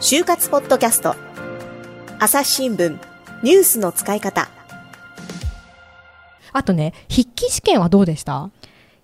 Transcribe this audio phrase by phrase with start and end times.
[0.00, 1.16] 就活ポッドキャスト。
[2.18, 2.98] 朝日新聞。
[3.42, 4.48] ニュースの使い方。
[6.52, 8.50] あとね筆記試験はどうでした？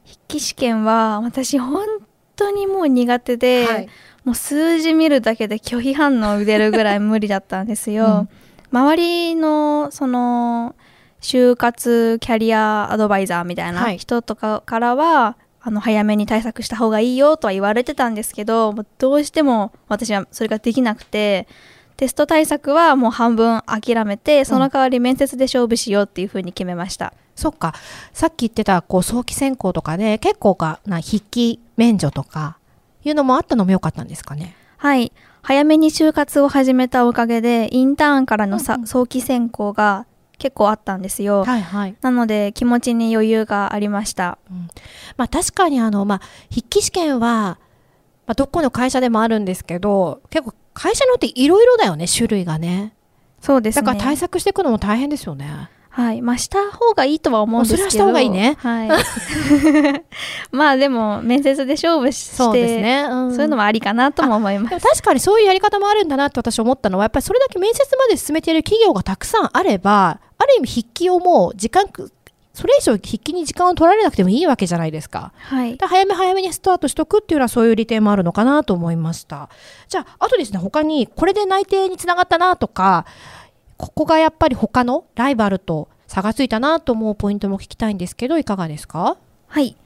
[0.07, 1.87] 筆記試験は私本
[2.37, 3.89] 当にもう苦手で、はい、
[4.25, 8.29] もう数字見るだけで拒否反応出るぐらい無理だったんですよ。
[8.73, 10.75] うん、周りのその
[11.21, 21.47] 就活キャリアアドバイザーみたいな人とかからは、はい、あの早めに対策した方がいいよとは言われてたんですけどどうしても私はそれができなくて
[21.97, 27.15] テスト対策はもう半分諦めてその代わり面接で勝負しようっていうふうに決めました。
[27.37, 27.75] そっか。
[28.13, 32.59] さっき言ってたこう早期選考とかで結構かな筆記免除とか
[33.05, 34.57] いうのもあったのも良かったんですかね？
[34.79, 35.13] はい。
[35.43, 40.07] 早めに就活を始めたおかげでインターンからのさ、うんうん、早期選考が
[40.43, 44.69] 結構あったんですよ、はいはい、なので気持ちに余裕がありました、うん、
[45.17, 47.61] まあ、確かにあの、まあ、筆記試験は、
[48.27, 52.93] まあ、どこの会社でもあるんですけど結構会社によっていろいろだよね種類がね。
[53.41, 53.83] そうですね。
[53.83, 56.23] だから対策していくのも大変ですよねはい。
[56.23, 57.83] まあ、した方がいいとは思うんですけど。
[57.83, 58.57] それはした方がいいね。
[58.59, 58.89] はい。
[60.51, 64.81] まあ、でも、面接で勝負して、そうですね、うん、そういうのもありかなとも思います。
[64.81, 71.85] 確かにそういうやり方もあるんだなって私思ったのは、やっぱりそれだけ面接まで進めている企業がたくさんあれば、ある意味筆記をもう時間、
[72.55, 75.33] それ以上筆記に時間を取られなくてもいいわけじゃないですか。
[75.37, 75.77] はい。
[75.79, 79.51] 早め早めにスタートしとくっていうのはそういう利点もあるのかなと思いました。
[79.89, 83.05] じゃあ、あとですね、他にこれで内定につながったなとか、
[83.83, 89.17] ここがやっぱり他のライバルと差がついたなと思うポイントも聞きたいんですけどいかがですか？
[89.49, 89.77] はい。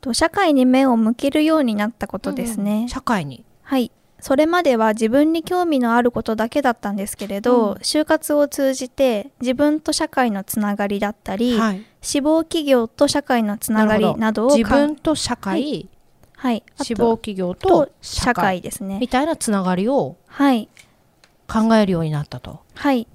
[0.00, 3.44] と社会に目を向けるようになったことですね、うん、社会に。
[3.62, 3.92] はい。
[4.18, 14.48] それまでは自分に興味のあることだけだったんですけれど、うん、就活を通じて自分と社会のつながりだったり、はい、志望企業と社会のつながりなど。
[14.48, 15.88] を自分と社会、はい、
[16.34, 18.60] はい、志望企業と社会。
[18.60, 18.98] ですね。
[18.98, 20.16] みたいなつながりを
[21.52, 22.60] 考えるようになったと。
[22.74, 23.06] はい。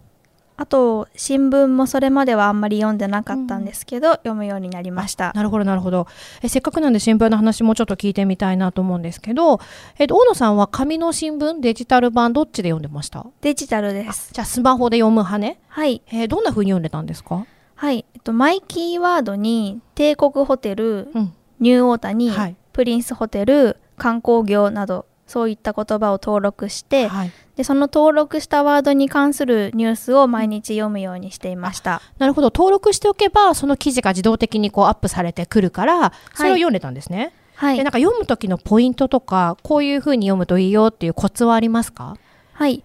[0.60, 5.32] あと新聞もそれまではあんまり読んでなかったんですけど、うん、読むようになりました。
[5.36, 6.08] なるほどなるほど。
[6.42, 9.60] えせっかくなんで新聞の話もちょっと聞いてみたいなと思うんですけど、
[10.00, 13.28] えっと、大野さんは紙の新聞デジタル版どっちで読んでました？
[13.42, 14.32] デジタルです。
[14.34, 15.60] じゃあスマホで読む派ね？
[15.68, 17.46] はい、えー、どんな風に読んでたんですか？
[17.76, 32.02] はい、えっと、マイキーワードに帝国ホテル、うん、ニューオータニ、はい、プリンスホテル観光業などそういった言葉を登録して、はい、でその登録したワードに関するニュースを毎日読むようにしていました。
[32.20, 32.52] なるほど。
[32.54, 42.16] 登録しておけばその記事が自動的にこうアップされてくるからそれを読んでたんですね、はい、でなんか読む時のポイントとかこういうふうに読むといいよっていうコツはありますか？
[42.54, 42.84] はい。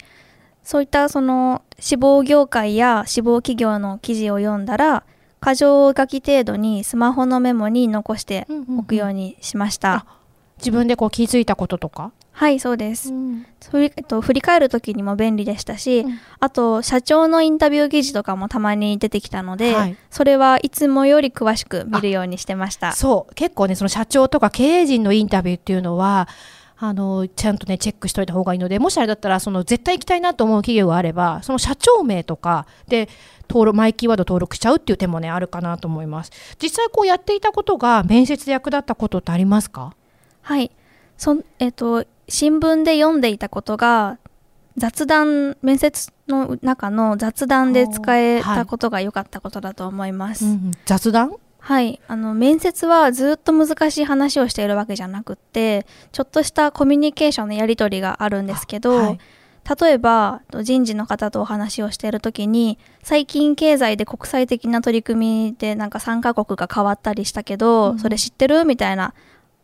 [0.65, 5.05] そういったその志望業界や志望企業の記事を読んだら
[5.45, 8.47] 箇条書き程度にスマホのメモに残して
[8.79, 10.07] おくようにしました、うんうんうん、
[10.63, 12.13] 自分でこう気づいたこととか？
[12.31, 13.73] はいそうです、うん、そ
[14.09, 22.93] と、振り返る時にも便利でしたし、うん、あと社長のインタビュー記事とかもたまに出てきたので、はい、それはいつもより詳しく見るようにしてました。
[22.93, 23.35] そう。
[23.35, 26.27] 結構ねその社長とか経営陣のインタビューっていうのは
[26.79, 33.11] あのちゃんとねチェックしといた方がいいのでもしあれだったらその絶対行きたいなと思う企業があればその社長名とかで
[33.49, 36.33] 登録マイキーワード登録しちゃうっていう手もねあるかなと思います。
[36.61, 39.95] 実際こうやっていたことが面接で役立ったことってありますか？
[40.43, 40.71] はい。
[41.17, 44.19] そえっ、ー、と新聞で読んでいたことが
[44.77, 51.37] 雑談面接の中の雑談で使えたことが良かったことだと思います、はいうん、雑談？
[51.59, 52.01] はい。
[52.09, 59.19] あの面接はずっと難しい話をしているわけじゃなくってちょっとしたコミュニケーションのやり取りがあるんですけど、はい、
[59.81, 68.65] 例えば人事の方とお話をしている時に最近経済で国際的な取り組みでなんか3カ国が変わったりしたけど、うん、それ知ってる？
[68.65, 69.15] みたいな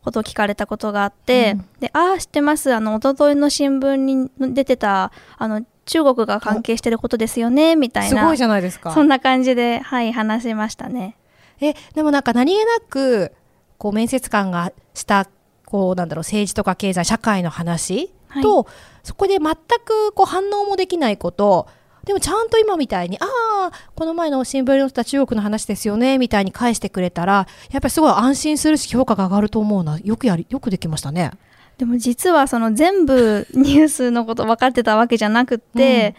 [0.03, 2.73] ことを聞かれたことがあって、うん、でああ知ってます。
[2.73, 8.91] あの一昨日の新聞に出てたあの中国が関係してることですよねみたいなすごいじゃないですか。
[8.93, 11.17] そんな感じではい話しましたね。
[11.61, 13.33] えでもなんか何気なく
[13.77, 15.27] こう面接官がした
[15.65, 18.11] こうなんだろう政治とか経済社会の話
[18.41, 18.65] と、はい、
[19.03, 21.67] そこで全くこう反応もできないこと
[22.09, 23.25] でもちゃんと今みたいに、あ
[23.71, 29.99] あ、この前の新聞に載った中国の話ですよね、みたいに返してくれたら、やっぱりすごい安心するし評価が上がると思うな。
[29.99, 31.29] よくやり、よくできましたね。
[31.77, 36.15] でも実はその全部ニュースのこと分かってたわけじゃなくって、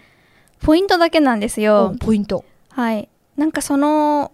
[0.61, 1.97] うん、ポイントだけなんですよ。
[1.99, 2.45] ポイント。
[2.69, 3.09] はい。
[3.37, 4.31] なんかその、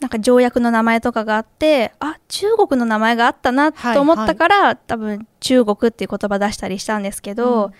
[0.00, 7.72] なんか条約の名前とかがあって、あ、中国の名前があったなと思ったから、はいはい、多分中国っていう言葉出したりしたんですけど、うん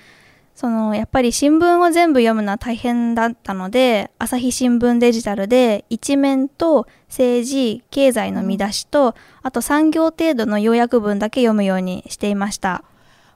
[0.59, 9.15] そのやっぱり新聞を全部読むのは大変だったので朝日新聞デジタルで一面と政治経済の見出しと、
[9.45, 12.83] あと産業程度の要約文だけ読むようにしていました。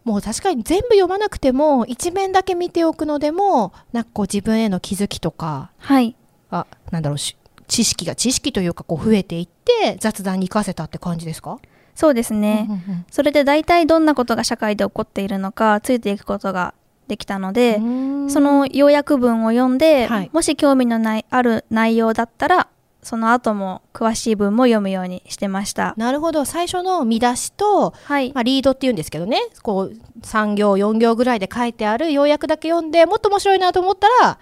[0.03, 6.17] もう確かに全部読まなくても一面だけ見ておくのでもなんかこう自分への気づきとかはい。
[6.51, 7.37] あなんだろうし
[7.69, 11.61] 知識が知識というかこう増えていって雑談に活かせたって感じですか？
[11.95, 12.69] そうですね、
[13.13, 16.75] それで大体どんなことが社会で起こっているのかついていくことが
[17.13, 18.31] できたので、うん。
[18.31, 20.31] その要約文を読んで、はい。
[20.33, 22.69] もし興味のないある内容だったら
[23.03, 25.93] その後も詳しい文も読むようにしてました。
[25.97, 26.45] なるほど。
[26.45, 28.33] 最初の見出しと、はい。
[28.33, 29.39] まあ、リードっていうんですけどね。
[29.63, 34.39] こう3行4行ぐらいで書いてある要約だけ読んでもっと面白いなと思ったら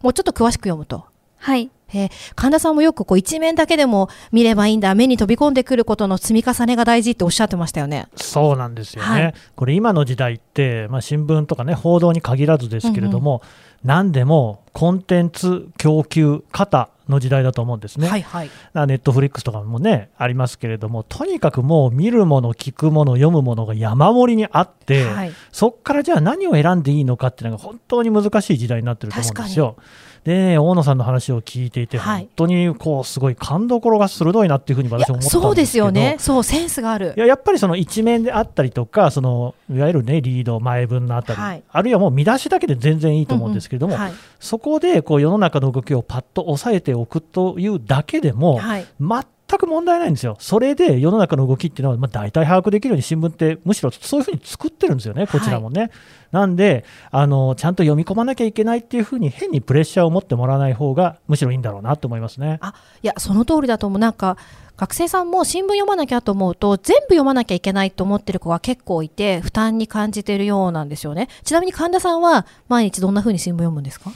[0.00, 1.04] もうちょっと詳しく読むと。
[1.36, 8.08] はいえー神田さんもよくこう一面だけでも見ればいいんだ目に飛び込んでくることの積み重ねが大事っておっしゃってましたよね。
[8.16, 13.42] そうなんですよね、はいこれ今の時代って、まあ、新聞とかね報道に限らずですけれども、
[13.84, 18.08] 何でもコンテンツ供給型の時代だと思うんですね。
[18.08, 18.50] はいはい。
[18.74, 29.76] ネットフリックスとかもねありますけれどもとにかくもう見るもの聞くもの読むものが山盛りにあって、はいそこからじゃあ何を選んでいいのかっていうのが本当に難しい時代になってると思うんですよ。
[30.24, 36.16] で大野さんの話を聞いていて、はい本当にこうすごい勘どころが鋭いなっていうふうに私も思ったんですけどそうですよね。
[36.18, 37.20] そうセンスがあるい。
[37.20, 48.86] ややっぱりその一面であったりとかそのいわゆるねリード前文のあたり、はいあるいはもう見出しだけで全然いいと思うんですけれども、はいそこでこう世の中の動きをパッと押さえておくというだけでも、はい。
[49.48, 55.90] 全く問題ないんですよ、それで世の中の動きっていうのは、まあ、大体把握できるように新聞って、むしろそういうふうに作ってるんですよね、こちらもね。
[56.34, 62.58] なんであの、ちゃんと読み込まなきゃいけないっていうふうに、変にプレッシャーを持ってもらわない方が、むしろいいんだろうなと思いますね。
[62.60, 63.98] あいやその通りだと思う。
[63.98, 64.36] なんか
[64.76, 71.28] 学生さんも新聞読まなきゃと思うと全部読まなきゃいけないと思ってる子が結構いて負担に感じてるようなんですよね。
[71.44, 74.10] ちなみに神田さんは毎日どんな風に新聞読むんですか？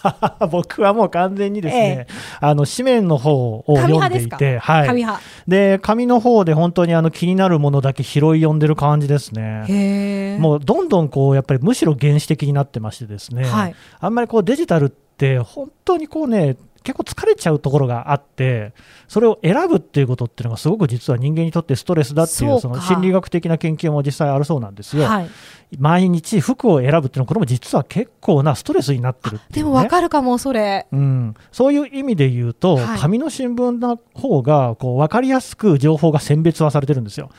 [0.50, 5.22] 僕はもう完全にですね、えあの紙面の方を読んでいて、はい、紙派。
[5.46, 10.38] で紙の方で本当にあの気になるものだけ拾い読んでる感じですね。
[10.40, 13.74] もうどんどんこうやっぱりむしろ原始的になってましてですね、はい。
[13.98, 18.72] あんまりこうデジタルって本当にこうね結構疲れちゃうところがあって
[19.06, 25.04] それを選ぶっていうことっていうのがすごく実は人間にとってストレスだっていうその心理学的な研究も実際あるそうなんですよ。
[25.04, 25.30] はい。
[25.78, 30.86] 毎日服を選ぶっていうのはこれも実は結構なストレスになってるっていう、ね、でもわかるかもそれ。
[30.90, 32.98] うん、そういう意味で言うと、はい。
[32.98, 37.30] 紙の新聞の方がこう分かりやすく情報が選別はされてるんですよ。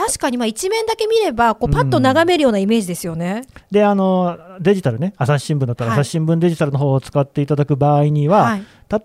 [0.00, 6.00] 確かにまあ一面だけ見ればこうパッと眺めるようなイメージですよね、であのデジタルね朝日新聞だったらはい。
[6.00, 8.64] 朝日新聞デジタルの方を使っていただく場合には、はい。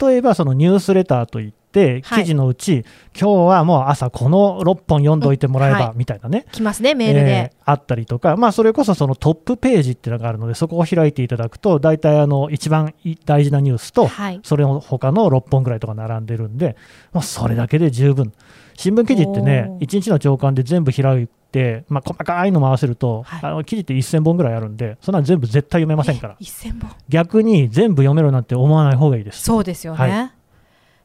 [0.10, 2.86] 例えばそのニュースレターといってはい記事のうち、
[3.20, 6.46] 今日はもう朝この6本読んどいてもらえば、みたいなね。
[6.52, 14.40] 来ますねメールで、えーあったりとか、まあ、それこそそのトップページっていうのがあるのでそこを開いていただくと大体あの一番い大事なニュースと、はい。
[14.44, 16.78] それの他の6本ぐらいとか並んでるんで、
[17.12, 18.32] もうそれだけで十分。
[18.76, 19.88] 新聞記事ってねおー。
[19.88, 23.40] 1日の朝刊で全部開いて、まあ、細かいの回せると、はい。
[23.42, 26.38] あの記事って1000本ぐらいあるんでそんなの全部絶対読めませんから。
[26.40, 26.92] え1000本。
[27.10, 29.42] 逆に全部読めろなんて思わない方がいいです。
[29.42, 30.32] そうですよね、、はい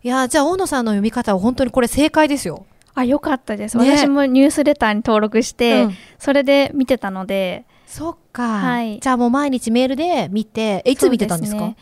[0.09, 2.67] やじゃあ大野さんの読み方は本当にこれ正解ですよ。
[2.95, 3.97] あよかったです、ね。
[3.97, 5.95] 私もニュースレターに登録して、うん。
[6.19, 7.65] それで見てたので。
[7.87, 9.01] そっか、はい。
[9.01, 11.61] じゃあもう毎日メールで見てえいつ見てたんですか？
[11.61, 11.77] ね。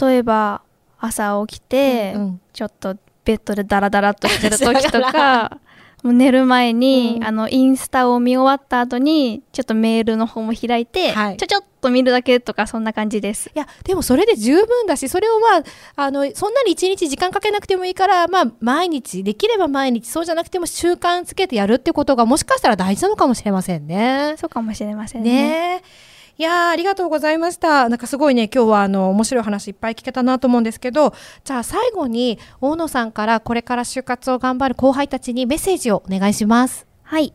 [0.00, 0.62] 例えば
[0.98, 2.40] 朝起きて、うんうん。
[2.52, 5.58] ちょっとベッドでダラダラっとしてる時とか
[6.02, 7.24] もう寝る前に、うん。
[7.24, 11.36] あのインスタを見終わった後にちょっとメールの方も開いて、はい。
[11.36, 15.62] ちょちょっと見るだけとかそんな感じですいやでもそれで十分だしそれをまあ
[15.96, 24.34] あのそんなに一日時間かけなくてもいいからまあ毎日できれば毎日そうじゃなくても習慣つけてやるってことがもしかしたら大事なのかもしれませんね。
[24.38, 27.88] そうかもしれませんねねえいやーありがとうございました。
[27.88, 31.14] なんかすごいね、今日はあの面白い話いっぱい聞けたなと思うんですけど、
[31.44, 36.86] じゃあ最後に大野さんからこれから就活を頑張る後輩たちにメッセージをお願いします。
[37.04, 37.32] はい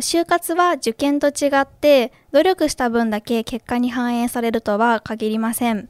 [0.00, 5.88] 就活は受験と違って努力した分だけ結果に反映されるとは限りません。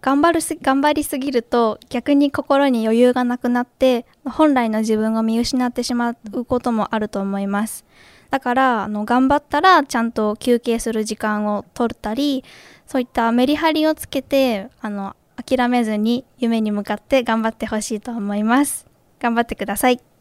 [0.00, 7.86] 頑張るす頑張りすぎると逆に心に余裕がなくなって本来の自分を見失ってしまうこともあると思います。
[8.30, 12.44] だからあの頑張ったらちゃんと休憩する時間を取ったり
[12.86, 18.86] そういったメリハリをつけてあの諦めずに夢に向かって頑張ってほしいと思います。
[19.20, 20.13] 頑張ってください。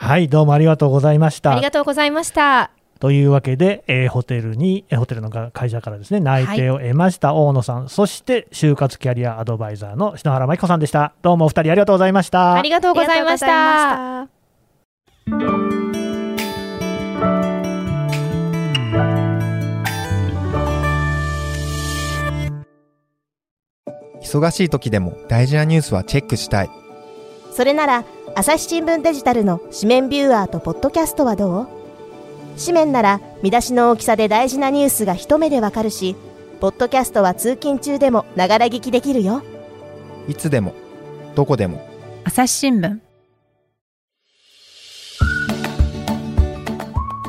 [0.00, 1.50] はいどうもありがとうございました。
[1.50, 2.70] ありがとうございました。
[3.00, 11.14] というわけで、えー、ホテルに、えー、ホテルの会社からですね内定を得ました大野さん、はい、そして就活キャリアアドバイザーの篠原真紀子さんでした。
[11.20, 12.54] どうもお二人ありがとうございました。
[12.54, 14.28] ありがとうございました。
[24.22, 26.70] 忙しい時でも大事なニュースはチェックしたい。
[27.50, 28.04] それなら
[28.38, 31.68] 朝日新聞デジタルの紙面ビューアーとポッドキャストはどう？
[32.56, 36.14] 紙面なら見出しの大きさで大事なニュースが一目でわかるし
[36.60, 39.42] ポッドキャストは通勤中でもながら聞きできるよ。
[40.28, 40.72] いつでも、
[41.34, 41.84] どこでも。
[42.22, 43.00] 朝日新聞。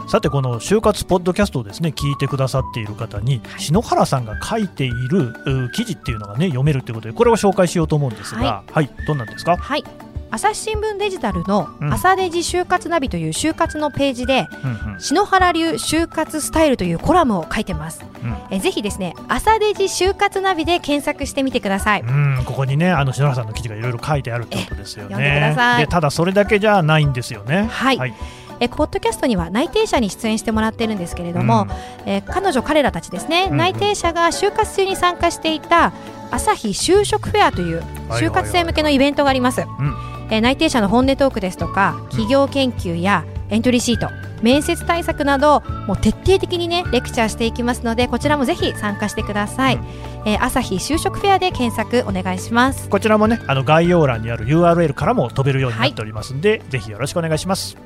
[0.07, 9.57] さてこの就活ポッドキャストをですね聞いてくださっている方に篠原さんが書いているう記事っていうのがね読めるということでこれを紹介しようと思うんですがはい、どんなんですか？
[9.57, 9.83] はい
[10.31, 18.03] 朝日新聞デジタルのうん朝デジ就活ナビという就活のページで、うんうん篠原流就活スタイルというコラムを書いてます。
[18.21, 22.01] うんえぜひですね、朝デジ就活ナビで検索してみてください。
[22.01, 25.15] うん、ここにね、あの篠原さんの記事がいろいろ書いてあるってことですよね。
[25.15, 27.69] 読んでくださいでただそれだけじゃないんですよね。
[27.71, 28.13] はいはい、
[28.59, 31.67] えポッドキャストには内定者に出演してもらってるんですけれども、
[32.05, 35.93] え彼女彼らたちですね、うんうん内定者が就活中に参加していた
[36.29, 39.61] 朝日就職フェアというはい就活生向けのイベントがあります。
[39.61, 44.09] うんえー内定者の本音トークですとか企業研究やエントリーシート
[44.41, 49.83] 面接対策などもう徹底的にねレクチャーしていきますのでこちらもぜひ参加してください、うん。
[50.25, 52.89] えー朝日就職フェアで検索お願いします。
[52.89, 57.77] こちらもね、あの概要欄にある URL からも飛べるようになっておりますんで、ぜひよろしくお願いします。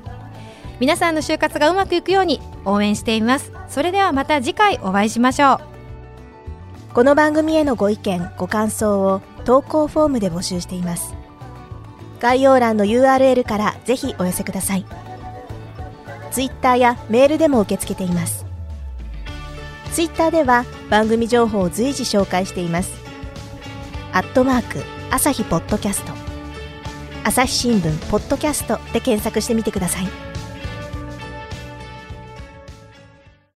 [0.80, 3.52] 皆さんの就活がうまくいくように応援しています。
[3.70, 5.74] それではまた次回お会いしましょう。
[6.94, 11.16] この番組へのご意見ご感想を投稿フォームで募集しています
[12.24, 14.86] 概要欄の URL からぜひお寄せください。
[16.32, 18.46] Twitter やメールでも受け付けています。
[19.92, 22.94] Twitter では番組情報を随時紹介しています。
[24.14, 26.14] アットマーク朝日ポッドキャスト。
[27.26, 30.23] 朝日新聞ポッドキャストで検索してみてください。